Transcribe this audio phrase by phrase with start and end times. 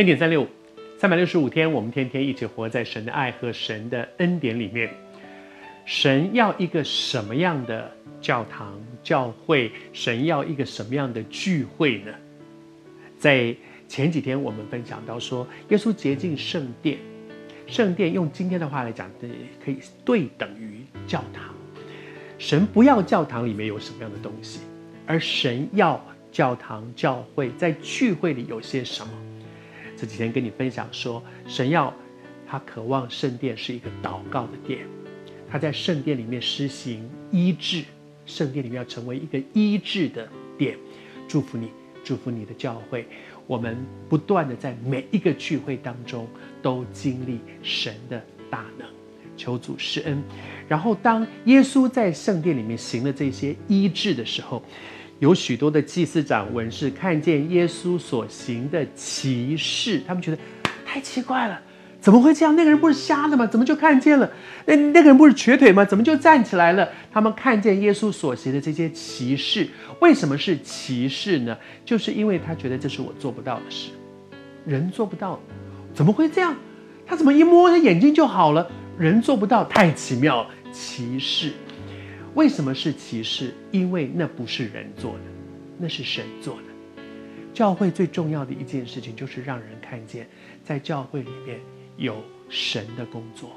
[0.00, 0.46] 恩典三六五，
[0.96, 4.90] 三百六十五天，我们天天一起活在神的爱和神的恩典里面。
[5.84, 9.70] 神要一个什么样的教堂、教会？
[9.92, 12.14] 神要一个什么样的聚会呢？
[13.18, 13.54] 在
[13.88, 16.96] 前几天我们分享到说，耶稣洁净圣殿，
[17.66, 19.06] 圣殿用今天的话来讲，
[19.62, 21.54] 可以对等于教堂。
[22.38, 24.60] 神不要教堂里面有什么样的东西，
[25.06, 29.12] 而神要教堂、教会在聚会里有些什么？
[30.00, 31.92] 这几天跟你分享说，神要
[32.48, 34.80] 他渴望圣殿是一个祷告的殿。
[35.50, 37.84] 他在圣殿里面施行医治，
[38.24, 40.26] 圣殿里面要成为一个医治的
[40.56, 40.78] 殿。
[41.28, 41.68] 祝福你，
[42.02, 43.06] 祝福你的教会。
[43.46, 43.76] 我们
[44.08, 46.26] 不断的在每一个聚会当中
[46.62, 48.88] 都经历神的大能，
[49.36, 50.22] 求主施恩。
[50.66, 54.62] 然后，当耶稣在圣殿里面行了这些医治的时候，
[55.20, 60.38] 有许多的祭司长、文士看见耶稣所行的奇事，他们觉得
[60.84, 61.60] 太奇怪了。
[62.00, 62.56] 怎么会这样？
[62.56, 63.46] 那个人不是瞎的吗？
[63.46, 64.30] 怎么就看见了？
[64.64, 65.84] 那那个人不是瘸腿吗？
[65.84, 66.88] 怎么就站起来了？
[67.12, 69.68] 他们看见耶稣所行的这些奇事，
[70.00, 71.54] 为什么是奇事呢？
[71.84, 73.90] 就是因为他觉得这是我做不到的事，
[74.64, 75.38] 人做不到，
[75.94, 76.56] 怎么会这样？
[77.06, 78.66] 他怎么一摸他眼睛就好了？
[78.98, 80.48] 人做不到，太奇妙了！
[80.72, 81.52] 奇事，
[82.34, 83.54] 为什么是奇事？
[83.70, 85.24] 因为那不是人做的，
[85.78, 86.62] 那是神做的。
[87.52, 90.28] 教会最重要的一件事情就是让人看见，
[90.64, 91.58] 在教会里面。
[91.96, 92.16] 有
[92.48, 93.50] 神的工作，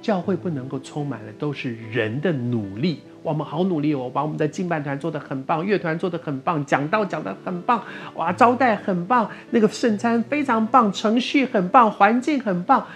[0.00, 3.02] 教会不能够充满了都是人的努力。
[3.22, 7.84] 我们好努力哦，把我们的敬拜团做得很棒，乐团做得很棒，讲道讲得很棒，
[8.14, 12.86] 哇，招待很棒，那个圣餐非常棒，程序很棒，环境很棒。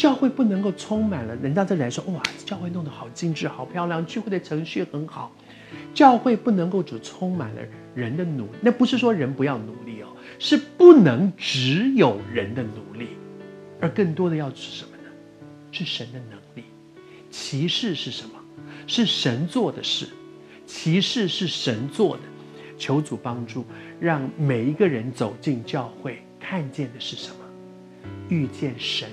[0.00, 5.30] 教会不能够充满了人到这里来说，哇，教会弄得好精致，好漂亮，聚会的程序很好。
[5.92, 7.60] 教会不能够只充满了
[7.94, 10.06] 人的努力，那不是说人不要努力哦，
[10.38, 13.08] 是不能只有人的努力。
[13.78, 15.10] 而更多的要是什么呢？
[15.70, 16.64] 是神的能力。
[17.30, 18.30] 奇事是什么？
[18.86, 20.08] 是神做的事。
[20.64, 22.22] 奇事是神做的。
[22.78, 23.66] 求主帮助，
[24.00, 27.36] 让每一个人走进教会，看见的是什么？
[28.30, 29.06] 遇见神，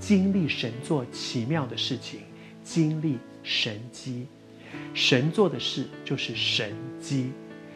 [0.00, 2.20] 经历神做奇妙的事情，
[2.64, 4.26] 经历神迹。
[4.94, 7.30] 神做的事就是神迹，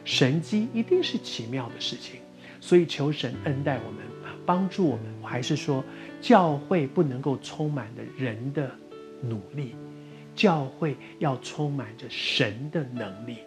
[0.05, 2.19] 神迹一定是奇妙的事情。
[2.61, 4.01] 所以求神恩待我们。
[4.47, 5.83] 帮助我们，还是说，
[6.21, 8.71] 教会不能够充满着人的
[9.23, 9.75] 努力，
[10.34, 13.39] 教会要充满着神的能力。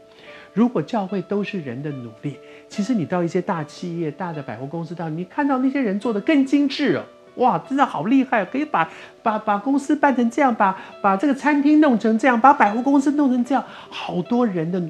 [0.56, 7.06] 如果教会都是人的努力，其实你到一些大企业、大的百货公司到，你看到那些人做得更精致哦，
[7.38, 8.90] 哇，真的好厉害，可以把
[9.24, 14.82] 把把公司办成这样，把把这个餐厅弄成这样，把百货公司弄成这样，好多人的，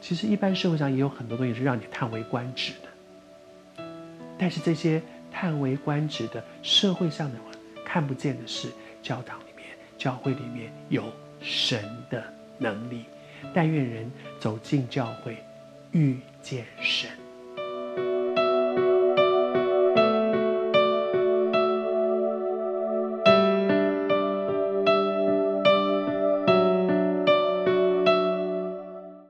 [0.00, 3.82] 其实一般社会上也有很多东西是让你叹为观止的，
[4.38, 5.00] 但是这些。
[5.32, 7.38] 叹为观止的社会上的
[7.84, 8.68] 看不见的是，
[9.00, 9.64] 教堂里面、
[9.96, 11.04] 教会里面有
[11.40, 12.20] 神的
[12.58, 13.04] 能力。
[13.54, 15.36] 但愿人走进教会，
[15.92, 17.19] 遇见神。